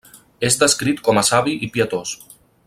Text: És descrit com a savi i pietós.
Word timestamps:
És 0.47 0.57
descrit 0.63 1.03
com 1.09 1.21
a 1.23 1.25
savi 1.29 1.55
i 1.69 1.73
pietós. 1.77 2.17